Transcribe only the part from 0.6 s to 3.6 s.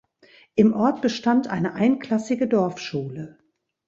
Ort bestand eine einklassige Dorfschule.